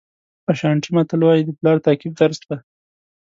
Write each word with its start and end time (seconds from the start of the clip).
اشانټي 0.51 0.89
متل 0.95 1.21
وایي 1.23 1.41
د 1.45 1.49
پلار 1.57 1.77
تعقیب 1.85 2.13
درس 2.21 2.39
دی. 2.49 2.57